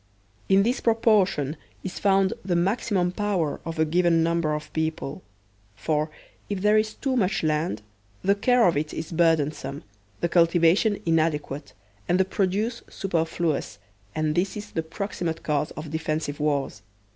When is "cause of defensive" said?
15.43-16.39